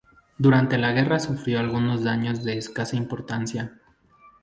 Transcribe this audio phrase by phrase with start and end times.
[0.39, 3.75] Durante la guerra sufrió algunos daños de escasa importancia.